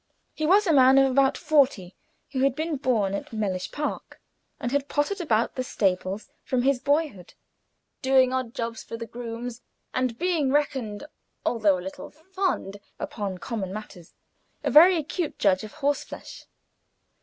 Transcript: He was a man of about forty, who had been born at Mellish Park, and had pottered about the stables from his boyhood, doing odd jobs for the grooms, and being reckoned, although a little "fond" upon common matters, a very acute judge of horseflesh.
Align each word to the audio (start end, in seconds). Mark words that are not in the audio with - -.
He 0.33 0.47
was 0.47 0.65
a 0.65 0.73
man 0.73 0.97
of 0.97 1.11
about 1.11 1.37
forty, 1.37 1.95
who 2.31 2.39
had 2.39 2.55
been 2.55 2.77
born 2.77 3.13
at 3.13 3.31
Mellish 3.31 3.71
Park, 3.71 4.19
and 4.59 4.71
had 4.71 4.87
pottered 4.89 5.21
about 5.21 5.53
the 5.53 5.63
stables 5.63 6.27
from 6.43 6.63
his 6.63 6.79
boyhood, 6.79 7.35
doing 8.01 8.33
odd 8.33 8.55
jobs 8.55 8.81
for 8.81 8.97
the 8.97 9.05
grooms, 9.05 9.61
and 9.93 10.17
being 10.17 10.51
reckoned, 10.51 11.05
although 11.45 11.77
a 11.77 11.85
little 11.85 12.09
"fond" 12.09 12.77
upon 12.97 13.37
common 13.37 13.71
matters, 13.71 14.15
a 14.63 14.71
very 14.71 14.97
acute 14.97 15.37
judge 15.37 15.63
of 15.63 15.73
horseflesh. 15.73 16.45